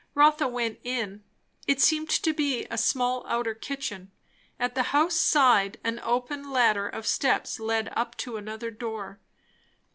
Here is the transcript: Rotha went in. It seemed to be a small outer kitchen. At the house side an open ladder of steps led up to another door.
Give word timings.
Rotha 0.15 0.47
went 0.47 0.79
in. 0.83 1.23
It 1.67 1.79
seemed 1.79 2.09
to 2.09 2.33
be 2.33 2.65
a 2.71 2.75
small 2.75 3.23
outer 3.27 3.53
kitchen. 3.53 4.09
At 4.59 4.73
the 4.73 4.81
house 4.97 5.13
side 5.13 5.77
an 5.83 5.99
open 5.99 6.49
ladder 6.49 6.89
of 6.89 7.05
steps 7.05 7.59
led 7.59 7.93
up 7.95 8.17
to 8.17 8.35
another 8.37 8.71
door. 8.71 9.19